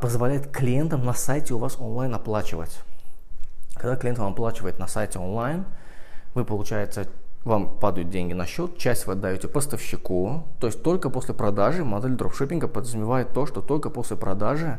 позволяет 0.00 0.50
клиентам 0.50 1.04
на 1.04 1.14
сайте 1.14 1.54
у 1.54 1.58
вас 1.58 1.76
онлайн 1.78 2.14
оплачивать. 2.14 2.80
Когда 3.74 3.96
клиент 3.96 4.18
вам 4.18 4.32
оплачивает 4.32 4.78
на 4.78 4.86
сайте 4.86 5.18
онлайн, 5.18 5.64
вы, 6.34 6.44
получается, 6.44 7.06
вам 7.44 7.78
падают 7.78 8.10
деньги 8.10 8.34
на 8.34 8.46
счет, 8.46 8.78
часть 8.78 9.06
вы 9.06 9.14
отдаете 9.14 9.48
поставщику, 9.48 10.44
то 10.60 10.68
есть 10.68 10.82
только 10.82 11.10
после 11.10 11.34
продажи 11.34 11.84
модель 11.84 12.14
дропшиппинга 12.14 12.68
подразумевает 12.68 13.32
то, 13.32 13.46
что 13.46 13.60
только 13.60 13.90
после 13.90 14.16
продажи 14.16 14.78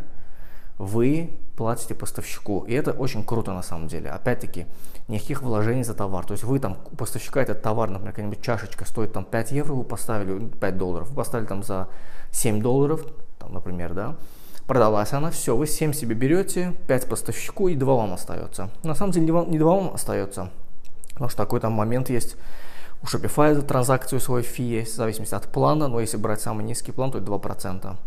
вы 0.77 1.37
платите 1.57 1.93
поставщику. 1.93 2.61
И 2.61 2.73
это 2.73 2.91
очень 2.91 3.23
круто 3.25 3.53
на 3.53 3.61
самом 3.61 3.87
деле. 3.87 4.09
Опять-таки, 4.09 4.65
никаких 5.07 5.41
вложений 5.41 5.83
за 5.83 5.93
товар. 5.93 6.25
То 6.25 6.33
есть 6.33 6.43
вы 6.43 6.59
там 6.59 6.77
у 6.91 6.95
поставщика 6.95 7.41
этот 7.41 7.61
товар, 7.61 7.89
например, 7.89 8.13
какая-нибудь 8.13 8.41
чашечка 8.41 8.85
стоит 8.85 9.13
там 9.13 9.25
5 9.25 9.51
евро, 9.51 9.73
вы 9.73 9.83
поставили 9.83 10.47
5 10.47 10.77
долларов, 10.77 11.09
вы 11.09 11.15
поставили 11.15 11.47
там 11.47 11.63
за 11.63 11.89
7 12.31 12.61
долларов, 12.61 13.05
там, 13.39 13.53
например, 13.53 13.93
да, 13.93 14.15
продалась 14.67 15.13
она, 15.13 15.31
все, 15.31 15.55
вы 15.55 15.67
7 15.67 15.93
себе 15.93 16.15
берете, 16.15 16.73
5 16.87 17.07
поставщику 17.07 17.67
и 17.67 17.75
2 17.75 17.93
вам 17.93 18.13
остается. 18.13 18.69
На 18.83 18.95
самом 18.95 19.11
деле 19.11 19.25
не 19.47 19.59
2 19.59 19.75
вам 19.75 19.93
остается, 19.93 20.49
потому 21.13 21.29
что 21.29 21.37
такой 21.37 21.59
там 21.59 21.73
момент 21.73 22.09
есть, 22.09 22.35
у 23.03 23.05
Shopify 23.05 23.53
за 23.53 23.61
транзакцию 23.61 24.21
свой 24.21 24.43
фи 24.43 24.63
есть, 24.63 24.93
в 24.93 24.95
зависимости 24.95 25.35
от 25.35 25.51
плана, 25.51 25.89
но 25.89 25.99
если 25.99 26.15
брать 26.15 26.41
самый 26.41 26.63
низкий 26.63 26.93
план, 26.93 27.11
то 27.11 27.17
это 27.17 27.27
2%. 27.27 27.97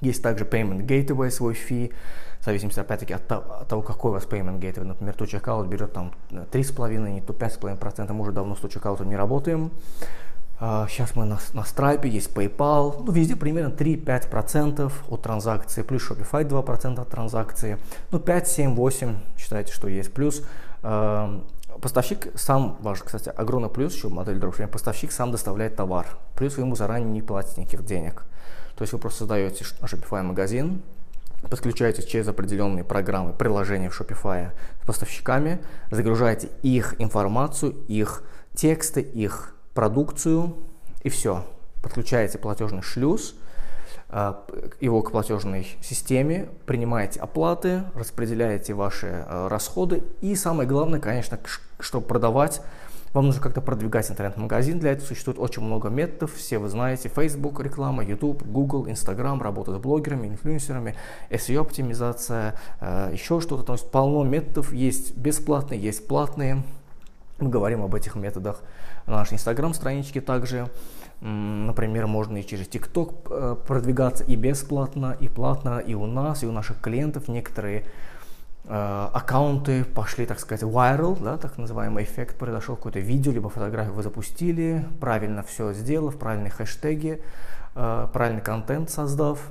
Есть 0.00 0.22
также 0.22 0.44
Payment 0.44 0.86
Gateway, 0.86 1.30
свой 1.30 1.54
фи, 1.54 1.92
в 2.40 2.44
зависимости, 2.44 2.80
опять-таки, 2.80 3.12
от, 3.12 3.30
от 3.30 3.68
того, 3.68 3.82
какой 3.82 4.10
у 4.10 4.14
вас 4.14 4.24
Payment 4.24 4.58
Gateway. 4.58 4.84
Например, 4.84 5.14
то 5.14 5.26
чекаут 5.26 5.68
берет 5.68 5.92
там 5.92 6.12
3,5, 6.30 7.10
не 7.10 7.20
то 7.20 7.32
5,5%, 7.32 8.12
мы 8.12 8.22
уже 8.22 8.32
давно 8.32 8.56
с 8.56 8.58
то 8.58 8.68
чекаутом 8.68 9.10
не 9.10 9.16
работаем. 9.16 9.70
Сейчас 10.58 11.10
а, 11.16 11.18
мы 11.18 11.24
на, 11.24 11.38
на 11.54 11.60
Stripe, 11.60 12.06
есть 12.06 12.30
PayPal, 12.32 13.02
ну, 13.04 13.10
везде 13.10 13.34
примерно 13.34 13.72
3-5% 13.72 14.92
от 15.08 15.22
транзакции, 15.22 15.82
плюс 15.82 16.08
Shopify 16.08 16.48
2% 16.48 17.00
от 17.00 17.08
транзакции, 17.08 17.78
ну, 18.12 18.20
5, 18.20 18.48
7, 18.48 18.74
8, 18.76 19.16
считайте, 19.36 19.72
что 19.72 19.88
есть. 19.88 20.12
Плюс 20.12 20.42
э, 20.84 21.40
поставщик 21.80 22.28
сам, 22.36 22.76
ваш, 22.80 23.02
кстати, 23.02 23.28
огромный 23.28 23.70
плюс 23.70 23.94
еще 23.94 24.08
модель 24.08 24.38
дропшиппинга, 24.38 24.72
поставщик 24.72 25.10
сам 25.10 25.32
доставляет 25.32 25.74
товар, 25.74 26.06
плюс 26.36 26.56
вы 26.56 26.62
ему 26.62 26.76
заранее 26.76 27.10
не 27.10 27.22
платите 27.22 27.60
никаких 27.60 27.84
денег. 27.84 28.24
То 28.76 28.82
есть 28.82 28.92
вы 28.92 29.00
просто 29.00 29.20
создаете 29.20 29.64
Shopify 29.64 30.22
магазин, 30.22 30.82
подключаетесь 31.48 32.04
через 32.04 32.28
определенные 32.28 32.84
программы, 32.84 33.32
приложения 33.32 33.90
в 33.90 34.00
Shopify 34.00 34.50
с 34.82 34.86
поставщиками, 34.86 35.60
загружаете 35.90 36.50
их 36.62 36.94
информацию, 37.00 37.74
их 37.88 38.22
тексты, 38.54 39.00
их 39.00 39.51
продукцию 39.74 40.54
и 41.02 41.08
все. 41.08 41.44
Подключаете 41.82 42.38
платежный 42.38 42.82
шлюз, 42.82 43.34
э, 44.08 44.34
его 44.80 45.02
к 45.02 45.12
платежной 45.12 45.66
системе, 45.82 46.48
принимаете 46.66 47.20
оплаты, 47.20 47.84
распределяете 47.94 48.74
ваши 48.74 49.24
э, 49.26 49.48
расходы 49.48 50.02
и 50.20 50.36
самое 50.36 50.68
главное, 50.68 51.00
конечно, 51.00 51.38
чтобы 51.78 52.06
продавать 52.06 52.62
вам 53.12 53.26
нужно 53.26 53.42
как-то 53.42 53.60
продвигать 53.60 54.10
интернет-магазин, 54.10 54.78
для 54.78 54.92
этого 54.92 55.06
существует 55.06 55.38
очень 55.38 55.62
много 55.62 55.90
методов, 55.90 56.34
все 56.34 56.58
вы 56.58 56.70
знаете, 56.70 57.10
Facebook 57.10 57.60
реклама, 57.60 58.02
YouTube, 58.02 58.42
Google, 58.42 58.86
Instagram, 58.86 59.42
работа 59.42 59.74
с 59.74 59.78
блогерами, 59.78 60.28
инфлюенсерами, 60.28 60.96
SEO-оптимизация, 61.28 62.54
э, 62.80 63.10
еще 63.12 63.40
что-то, 63.40 63.64
то 63.64 63.72
есть 63.74 63.90
полно 63.90 64.24
методов, 64.24 64.72
есть 64.72 65.14
бесплатные, 65.14 65.78
есть 65.78 66.08
платные, 66.08 66.62
мы 67.38 67.50
говорим 67.50 67.82
об 67.82 67.94
этих 67.94 68.14
методах 68.14 68.62
на 69.06 69.14
нашей 69.14 69.34
инстаграм-страничке 69.34 70.20
также. 70.20 70.70
Например, 71.20 72.06
можно 72.08 72.38
и 72.38 72.46
через 72.46 72.66
TikTok 72.66 73.14
э, 73.30 73.56
продвигаться 73.66 74.24
и 74.24 74.34
бесплатно, 74.34 75.16
и 75.20 75.28
платно, 75.28 75.78
и 75.78 75.94
у 75.94 76.06
нас, 76.06 76.42
и 76.42 76.46
у 76.46 76.52
наших 76.52 76.80
клиентов. 76.80 77.28
Некоторые 77.28 77.84
Э, 78.64 79.08
аккаунты 79.12 79.84
пошли, 79.84 80.24
так 80.24 80.38
сказать, 80.38 80.62
viral, 80.62 81.20
да, 81.20 81.36
так 81.36 81.58
называемый 81.58 82.04
эффект 82.04 82.38
произошел, 82.38 82.76
какое-то 82.76 83.00
видео, 83.00 83.32
либо 83.32 83.48
фотографию 83.48 83.94
вы 83.94 84.04
запустили, 84.04 84.86
правильно 85.00 85.42
все 85.42 85.72
сделав, 85.72 86.16
правильные 86.16 86.50
хэштеги, 86.50 87.20
э, 87.74 88.06
правильный 88.12 88.40
контент 88.40 88.88
создав, 88.88 89.50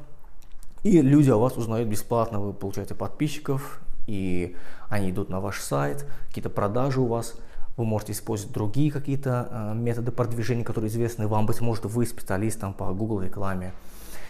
и 0.84 1.02
люди 1.02 1.30
о 1.30 1.38
вас 1.38 1.58
узнают 1.58 1.90
бесплатно, 1.90 2.40
вы 2.40 2.54
получаете 2.54 2.96
подписчиков, 2.96 3.82
и 4.08 4.56
они 4.90 5.12
идут 5.12 5.30
на 5.30 5.42
ваш 5.42 5.60
сайт, 5.60 6.06
какие-то 6.30 6.50
продажи 6.50 7.02
у 7.02 7.06
вас, 7.08 7.36
вы 7.78 7.86
можете 7.86 8.14
использовать 8.14 8.54
другие 8.54 8.92
какие-то 8.92 9.48
э, 9.50 9.74
методы 9.76 10.12
продвижения, 10.12 10.64
которые 10.64 10.90
известны 10.90 11.28
вам, 11.28 11.46
быть 11.46 11.62
может, 11.62 11.86
вы 11.86 12.06
специалист 12.06 12.60
там, 12.60 12.74
по 12.74 12.94
Google 12.94 13.22
рекламе, 13.22 13.72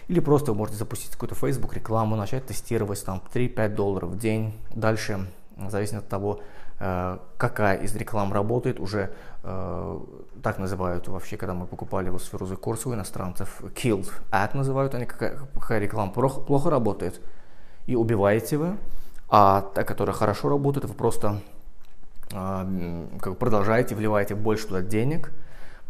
или 0.08 0.20
просто 0.20 0.52
вы 0.52 0.58
можете 0.58 0.78
запустить 0.78 1.12
какую-то 1.12 1.34
Facebook 1.34 1.74
рекламу, 1.74 2.16
начать 2.16 2.46
тестировать 2.46 3.04
там 3.04 3.22
3-5 3.32 3.68
долларов 3.74 4.10
в 4.10 4.18
день. 4.18 4.54
Дальше, 4.74 5.26
в 5.56 5.70
зависимости 5.70 6.04
от 6.04 6.08
того, 6.08 6.40
э, 6.78 7.18
какая 7.36 7.78
из 7.78 7.94
реклам 7.96 8.32
работает, 8.32 8.80
уже 8.80 9.12
э, 9.42 10.00
так 10.42 10.58
называют 10.58 11.08
вообще, 11.08 11.36
когда 11.36 11.54
мы 11.54 11.66
покупали 11.66 12.10
вот 12.10 12.22
сферу 12.22 12.46
курсы 12.56 12.88
у 12.88 12.94
иностранцев, 12.94 13.60
killed 13.74 14.10
ad 14.30 14.56
называют 14.56 14.94
они, 14.94 15.06
какая, 15.06 15.38
какая 15.54 15.78
реклама 15.78 16.12
плохо, 16.12 16.40
плохо 16.40 16.70
работает, 16.70 17.20
и 17.86 17.96
убиваете 17.96 18.56
вы, 18.56 18.76
а 19.28 19.62
та, 19.74 19.84
которая 19.84 20.14
хорошо 20.14 20.48
работает, 20.48 20.86
вы 20.86 20.94
просто 20.94 21.40
как 22.32 23.38
продолжаете, 23.38 23.94
вливаете 23.94 24.34
больше 24.34 24.68
туда 24.68 24.80
денег, 24.82 25.32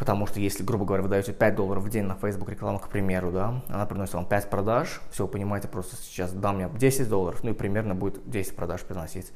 Потому 0.03 0.27
что 0.27 0.41
если, 0.41 0.65
грубо 0.65 0.85
говоря, 0.85 1.05
вы 1.05 1.09
даете 1.09 1.33
5 1.33 1.55
долларов 1.55 1.85
в 1.85 1.89
день 1.89 2.05
на 2.05 2.17
Facebook 2.17 2.49
рекламу, 2.49 2.81
к 2.81 2.89
примеру, 2.89 3.31
да, 3.31 3.63
она 3.69 3.87
приносит 3.87 4.15
вам 4.15 4.25
5 4.25 4.51
продаж, 4.51 5.01
все, 5.13 5.29
понимаете, 5.29 5.69
просто 5.69 5.95
сейчас 5.95 6.33
дам 6.33 6.57
мне 6.57 6.69
10 6.69 7.09
долларов, 7.09 7.45
ну 7.45 7.51
и 7.51 7.55
примерно 7.55 7.95
будет 7.95 8.29
10 8.29 8.57
продаж 8.57 8.81
приносить. 8.81 9.33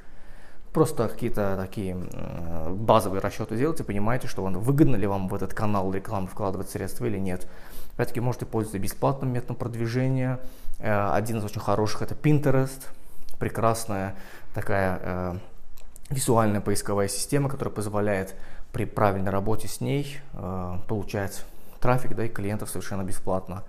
Просто 0.73 1.09
какие-то 1.09 1.57
такие 1.57 1.97
базовые 2.69 3.21
расчеты 3.21 3.57
делайте, 3.57 3.85
понимаете, 3.85 4.27
что 4.27 4.43
вам, 4.43 4.55
выгодно 4.55 4.97
ли 4.97 5.07
вам 5.07 5.29
в 5.29 5.35
этот 5.35 5.55
канал 5.55 5.93
рекламы 5.93 6.27
вкладывать 6.27 6.69
средства 6.69 7.05
или 7.05 7.19
нет. 7.19 7.47
Опять-таки, 7.95 8.21
можете 8.21 8.45
пользоваться 8.45 8.79
бесплатным 8.79 9.33
методом 9.33 9.57
продвижения. 9.57 10.41
Э, 10.81 11.13
один 11.13 11.39
из 11.39 11.45
очень 11.45 11.61
хороших 11.61 12.03
это 12.03 12.15
Pinterest, 12.15 12.89
прекрасная 13.39 14.17
такая 14.53 14.99
э, 15.01 15.35
визуальная 16.11 16.61
поисковая 16.61 17.09
система, 17.09 17.49
которая 17.49 17.75
позволяет 17.75 18.35
при 18.73 18.85
правильной 18.85 19.31
работе 19.31 19.69
с 19.69 19.81
ней 19.81 20.19
э, 20.35 20.79
получать 20.89 21.45
трафик 21.81 22.15
да, 22.15 22.25
и 22.25 22.29
клиентов 22.29 22.71
совершенно 22.71 23.03
бесплатно. 23.03 23.65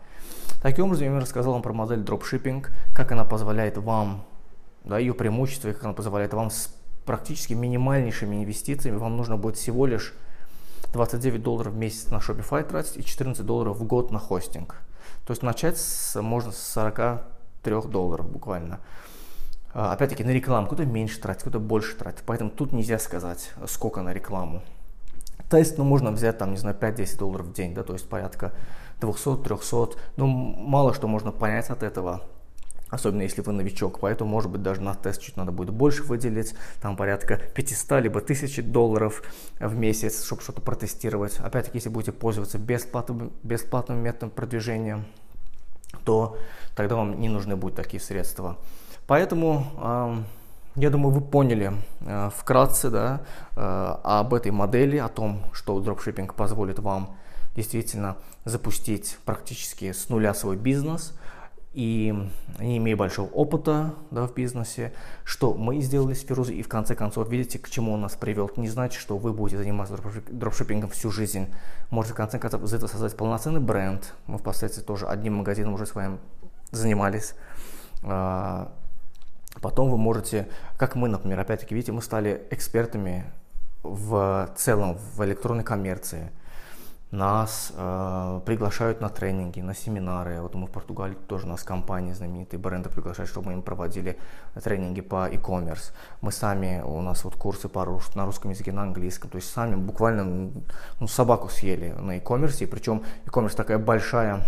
Таким 0.61 0.85
образом, 0.85 1.13
я 1.13 1.19
рассказал 1.19 1.53
вам 1.53 1.61
про 1.61 1.73
модель 1.73 1.99
дропшиппинг, 1.99 2.71
как 2.93 3.11
она 3.11 3.23
позволяет 3.23 3.77
вам, 3.77 4.23
да, 4.83 4.97
ее 4.97 5.13
преимущества, 5.13 5.71
как 5.71 5.83
она 5.83 5.93
позволяет 5.93 6.33
вам 6.33 6.49
с 6.49 6.73
практически 7.05 7.53
минимальнейшими 7.53 8.35
инвестициями, 8.35 8.97
вам 8.97 9.17
нужно 9.17 9.37
будет 9.37 9.55
всего 9.55 9.85
лишь 9.85 10.13
29 10.93 11.41
долларов 11.41 11.73
в 11.73 11.77
месяц 11.77 12.09
на 12.11 12.17
Shopify 12.17 12.63
тратить 12.63 12.97
и 12.97 13.03
14 13.03 13.45
долларов 13.45 13.77
в 13.77 13.83
год 13.83 14.11
на 14.11 14.19
хостинг. 14.19 14.75
То 15.25 15.31
есть 15.31 15.41
начать 15.41 15.77
с, 15.77 16.21
можно 16.21 16.51
с 16.51 16.57
43 16.73 17.81
долларов 17.89 18.29
буквально. 18.29 18.79
А, 19.79 19.93
опять-таки 19.93 20.23
на 20.23 20.31
рекламу 20.31 20.65
кто-то 20.65 20.87
меньше 20.87 21.21
тратит, 21.21 21.41
кто-то 21.41 21.59
больше 21.59 21.95
тратит. 21.95 22.23
Поэтому 22.25 22.49
тут 22.49 22.71
нельзя 22.71 22.97
сказать, 22.97 23.51
сколько 23.67 24.01
на 24.01 24.11
рекламу. 24.11 24.63
Тест, 25.51 25.77
ну, 25.77 25.83
можно 25.83 26.11
взять, 26.11 26.39
там, 26.39 26.49
не 26.49 26.57
знаю, 26.57 26.75
5-10 26.75 27.19
долларов 27.19 27.45
в 27.45 27.53
день, 27.53 27.75
да, 27.75 27.83
то 27.83 27.93
есть 27.93 28.09
порядка 28.09 28.53
200-300. 29.01 29.95
Ну, 30.15 30.25
мало 30.25 30.95
что 30.95 31.07
можно 31.07 31.31
понять 31.31 31.69
от 31.69 31.83
этого, 31.83 32.23
особенно 32.89 33.21
если 33.21 33.41
вы 33.41 33.53
новичок, 33.53 33.99
поэтому, 33.99 34.31
может 34.31 34.49
быть, 34.49 34.63
даже 34.63 34.81
на 34.81 34.95
тест 34.95 35.21
чуть 35.21 35.37
надо 35.37 35.51
будет 35.51 35.69
больше 35.69 36.01
выделить, 36.01 36.55
там 36.81 36.97
порядка 36.97 37.39
500 37.53 38.01
либо 38.01 38.19
1000 38.19 38.63
долларов 38.63 39.21
в 39.59 39.75
месяц, 39.75 40.25
чтобы 40.25 40.41
что-то 40.41 40.61
протестировать. 40.61 41.37
Опять-таки, 41.37 41.77
если 41.77 41.89
будете 41.89 42.13
пользоваться 42.13 42.57
бесплатным, 42.57 43.31
бесплатным 43.43 43.99
методом 43.99 44.31
продвижения, 44.31 45.05
то 46.03 46.35
тогда 46.75 46.95
вам 46.95 47.19
не 47.19 47.29
нужны 47.29 47.55
будут 47.55 47.75
такие 47.75 48.01
средства. 48.01 48.57
Поэтому 49.07 50.25
я 50.77 50.91
думаю, 50.91 51.11
вы 51.11 51.21
поняли 51.21 51.73
э, 52.01 52.29
вкратце 52.37 52.91
да, 52.91 53.21
э, 53.55 53.95
об 54.03 54.35
этой 54.35 54.51
модели, 54.51 54.97
о 54.97 55.07
том, 55.07 55.41
что 55.51 55.79
дропшиппинг 55.79 56.35
позволит 56.35 56.77
вам 56.77 57.15
действительно 57.55 58.17
запустить 58.45 59.17
практически 59.25 59.91
с 59.91 60.09
нуля 60.09 60.35
свой 60.35 60.55
бизнес 60.55 61.17
и 61.73 62.13
не 62.59 62.77
имея 62.77 62.95
большого 62.95 63.27
опыта 63.29 63.95
да, 64.11 64.27
в 64.27 64.35
бизнесе, 64.35 64.93
что 65.23 65.55
мы 65.55 65.81
сделали 65.81 66.13
с 66.13 66.21
Фирузой, 66.21 66.57
и 66.57 66.61
в 66.61 66.67
конце 66.67 66.93
концов, 66.93 67.27
видите, 67.27 67.57
к 67.57 67.71
чему 67.71 67.93
он 67.93 68.01
нас 68.01 68.13
привел. 68.13 68.45
Это 68.45 68.61
не 68.61 68.69
значит, 68.69 69.01
что 69.01 69.17
вы 69.17 69.33
будете 69.33 69.57
заниматься 69.57 69.97
дропшиппингом 70.29 70.91
всю 70.91 71.09
жизнь. 71.09 71.47
Можете 71.89 72.13
в 72.13 72.17
конце 72.17 72.37
концов 72.37 72.61
из 72.61 72.71
этого 72.71 72.87
создать 72.87 73.17
полноценный 73.17 73.61
бренд. 73.61 74.13
Мы 74.27 74.37
впоследствии 74.37 74.83
тоже 74.83 75.07
одним 75.07 75.37
магазином 75.37 75.73
уже 75.73 75.87
с 75.87 75.95
вами 75.95 76.19
занимались. 76.69 77.33
А, 78.03 78.71
потом 79.61 79.89
вы 79.89 79.97
можете, 79.97 80.47
как 80.77 80.95
мы, 80.95 81.07
например, 81.07 81.39
опять-таки, 81.39 81.75
видите, 81.75 81.91
мы 81.91 82.01
стали 82.01 82.47
экспертами 82.51 83.25
в 83.83 84.49
целом 84.55 84.97
в 85.15 85.23
электронной 85.23 85.63
коммерции 85.63 86.31
нас 87.11 87.71
э, 87.73 88.41
приглашают 88.45 88.99
на 88.99 89.09
тренинги, 89.09 89.61
на 89.61 89.73
семинары. 89.73 90.41
Вот 90.41 90.55
мы 90.55 90.67
в 90.67 90.71
Португалии 90.71 91.15
тоже 91.27 91.47
нас 91.47 91.63
компании 91.63 92.11
знаменитые 92.11 92.59
бренды 92.59 92.89
приглашают, 92.89 93.29
чтобы 93.29 93.47
мы 93.47 93.53
им 93.53 93.61
проводили 93.61 94.17
тренинги 94.61 94.99
по 94.99 95.29
e-commerce. 95.29 95.93
Мы 96.19 96.33
сами, 96.33 96.81
у 96.81 97.01
нас 97.01 97.23
вот 97.23 97.35
курсы 97.35 97.69
по, 97.69 97.85
на 98.15 98.25
русском 98.25 98.51
языке, 98.51 98.73
на 98.73 98.81
английском. 98.83 99.29
То 99.29 99.37
есть 99.37 99.49
сами 99.49 99.75
буквально 99.75 100.51
ну, 100.99 101.07
собаку 101.07 101.47
съели 101.47 101.91
на 101.91 102.17
e-commerce. 102.17 102.63
И 102.63 102.65
причем 102.65 103.03
e-commerce 103.25 103.55
такая 103.55 103.77
большая 103.77 104.45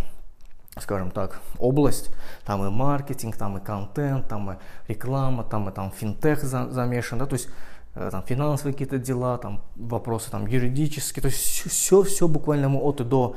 скажем 0.82 1.12
так, 1.12 1.42
область. 1.58 2.10
Там 2.46 2.66
и 2.66 2.70
маркетинг, 2.70 3.36
там 3.38 3.58
и 3.58 3.64
контент, 3.64 4.28
там 4.28 4.52
и 4.52 4.56
реклама, 4.88 5.44
там 5.44 5.70
и 5.70 5.72
там 5.72 5.92
финтех 5.92 6.44
замешан. 6.44 7.20
Да? 7.20 7.26
То 7.26 7.34
есть 7.36 7.50
Э, 7.96 8.10
там, 8.12 8.24
финансовые 8.24 8.74
какие-то 8.74 8.98
дела, 8.98 9.38
там, 9.38 9.62
вопросы 9.76 10.30
там, 10.32 10.46
юридические, 10.46 11.22
то 11.22 11.28
есть 11.28 11.70
все, 11.70 12.04
все 12.04 12.28
буквально 12.28 12.70
мы 12.70 12.80
от 12.80 13.02
и 13.02 13.04
до 13.04 13.36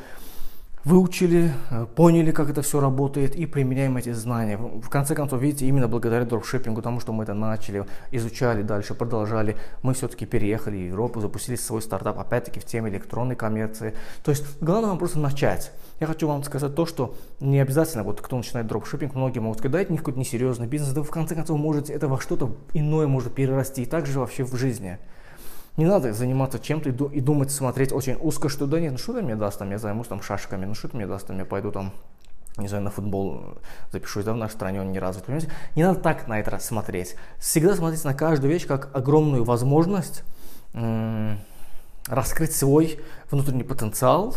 выучили, 0.84 1.52
э, 1.70 1.86
поняли, 1.94 2.32
как 2.32 2.50
это 2.50 2.62
все 2.62 2.80
работает 2.80 3.36
и 3.36 3.46
применяем 3.46 3.96
эти 3.96 4.12
знания. 4.12 4.56
В 4.56 4.88
конце 4.88 5.14
концов, 5.14 5.40
видите, 5.40 5.66
именно 5.66 5.88
благодаря 5.88 6.24
дропшиппингу, 6.24 6.82
тому, 6.82 7.00
что 7.00 7.12
мы 7.12 7.24
это 7.24 7.34
начали, 7.34 7.84
изучали 8.10 8.62
дальше, 8.62 8.94
продолжали, 8.94 9.56
мы 9.82 9.94
все-таки 9.94 10.26
переехали 10.26 10.76
в 10.76 10.86
Европу, 10.88 11.20
запустили 11.20 11.56
свой 11.56 11.82
стартап, 11.82 12.18
опять-таки 12.18 12.60
в 12.60 12.64
теме 12.64 12.90
электронной 12.90 13.36
коммерции. 13.36 13.94
То 14.24 14.30
есть 14.30 14.44
главное 14.60 14.90
вам 14.90 14.98
просто 14.98 15.18
начать. 15.18 15.72
Я 16.00 16.06
хочу 16.06 16.26
вам 16.26 16.42
сказать 16.42 16.74
то, 16.74 16.84
что 16.84 17.14
не 17.40 17.60
обязательно, 17.60 18.02
вот 18.02 18.20
кто 18.20 18.36
начинает 18.36 18.66
дропшиппинг, 18.66 19.14
многие 19.14 19.38
могут 19.38 19.58
сказать, 19.58 19.72
да, 19.72 19.80
это 19.80 19.92
не 19.92 19.98
какой-то 19.98 20.18
несерьезный 20.18 20.66
бизнес, 20.66 20.92
да 20.92 21.00
вы 21.00 21.06
в 21.06 21.10
конце 21.10 21.34
концов 21.34 21.58
можете 21.58 21.92
это 21.92 22.08
во 22.08 22.20
что-то 22.20 22.56
иное 22.72 23.06
может 23.06 23.34
перерасти, 23.34 23.82
и 23.82 23.86
так 23.86 24.06
же 24.06 24.18
вообще 24.18 24.42
в 24.42 24.54
жизни. 24.56 24.98
Не 25.76 25.86
надо 25.86 26.12
заниматься 26.12 26.58
чем-то 26.58 26.90
и, 26.90 27.20
думать, 27.20 27.50
смотреть 27.50 27.92
очень 27.92 28.16
узко, 28.20 28.48
что 28.48 28.66
да 28.66 28.78
нет, 28.78 28.92
ну 28.92 28.98
что 28.98 29.12
это 29.12 29.22
мне 29.22 29.36
даст, 29.36 29.58
там, 29.58 29.70
я 29.70 29.78
займусь 29.78 30.08
там 30.08 30.22
шашками, 30.22 30.66
ну 30.66 30.74
что 30.74 30.88
это 30.88 30.96
мне 30.96 31.06
даст, 31.06 31.26
там, 31.26 31.38
я 31.38 31.44
пойду 31.44 31.72
там 31.72 31.92
не 32.58 32.68
знаю, 32.68 32.84
на 32.84 32.90
футбол 32.90 33.58
запишусь, 33.90 34.26
да, 34.26 34.34
в 34.34 34.36
нашей 34.36 34.52
стране 34.52 34.82
он 34.82 34.92
не 34.92 34.98
развит, 34.98 35.24
понимаете? 35.24 35.50
Не 35.74 35.84
надо 35.84 36.00
так 36.00 36.28
на 36.28 36.38
это 36.38 36.58
смотреть. 36.58 37.16
Всегда 37.38 37.74
смотрите 37.74 38.06
на 38.06 38.12
каждую 38.12 38.52
вещь 38.52 38.66
как 38.66 38.94
огромную 38.94 39.42
возможность 39.44 40.22
раскрыть 42.06 42.54
свой 42.54 43.00
внутренний 43.30 43.64
потенциал, 43.64 44.36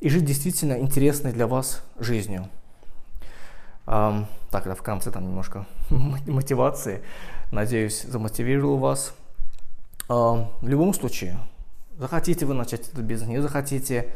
и 0.00 0.08
жить 0.08 0.24
действительно 0.24 0.78
интересной 0.78 1.32
для 1.32 1.46
вас 1.46 1.82
жизнью. 1.98 2.48
Um, 3.86 4.26
так, 4.50 4.66
это 4.66 4.76
в 4.76 4.82
конце 4.82 5.10
там 5.10 5.24
немножко 5.24 5.66
мотивации. 5.90 7.02
Надеюсь, 7.50 8.02
замотивировал 8.02 8.76
вас. 8.76 9.14
Uh, 10.08 10.46
в 10.62 10.68
любом 10.68 10.94
случае, 10.94 11.38
захотите 11.98 12.46
вы 12.46 12.54
начать 12.54 12.88
этот 12.88 13.04
бизнес, 13.04 13.28
не 13.28 13.42
захотите. 13.42 14.12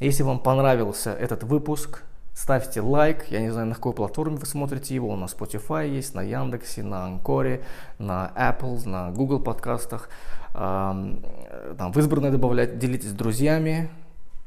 Если 0.00 0.24
вам 0.24 0.40
понравился 0.40 1.12
этот 1.12 1.44
выпуск, 1.44 2.02
ставьте 2.34 2.80
лайк. 2.80 3.26
Я 3.30 3.40
не 3.40 3.50
знаю, 3.50 3.68
на 3.68 3.74
какой 3.74 3.92
платформе 3.92 4.36
вы 4.36 4.46
смотрите 4.46 4.94
его. 4.94 5.14
На 5.16 5.26
Spotify 5.26 5.88
есть, 5.88 6.14
на 6.14 6.22
Яндексе, 6.22 6.82
на 6.82 7.04
Анкоре, 7.04 7.62
на 7.98 8.32
Apple, 8.36 8.88
на 8.88 9.10
Google 9.10 9.40
подкастах. 9.40 10.08
Um, 10.54 11.76
там 11.76 11.92
в 11.92 11.98
избранное 11.98 12.30
добавлять, 12.30 12.78
делитесь 12.78 13.10
с 13.10 13.12
друзьями 13.12 13.90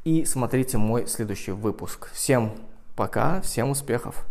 и 0.04 0.26
смотрите 0.26 0.78
мой 0.78 1.08
следующий 1.08 1.52
выпуск. 1.52 2.10
Всем 2.12 2.52
пока, 2.96 3.40
всем 3.42 3.70
успехов! 3.70 4.26